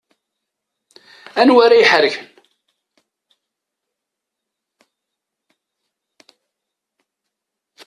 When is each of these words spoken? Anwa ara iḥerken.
Anwa 1.41 1.57
ara 1.65 1.75
iḥerken. 1.83 2.27